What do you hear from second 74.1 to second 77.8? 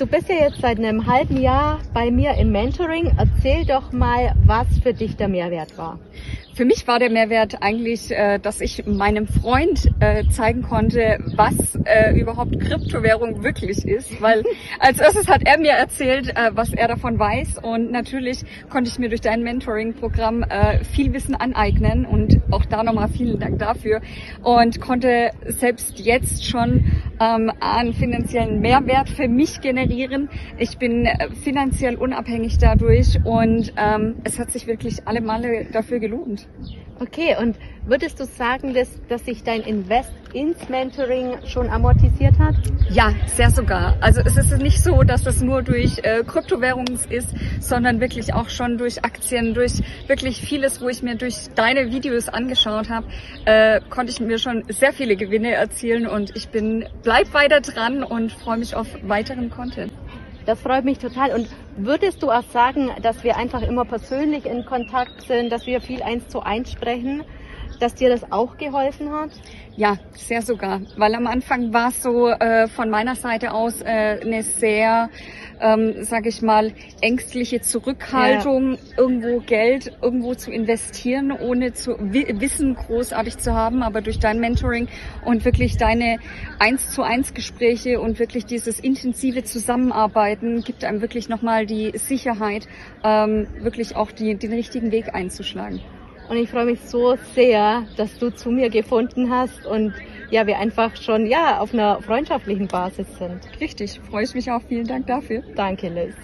eine sehr, ähm, sage ich mal, ängstliche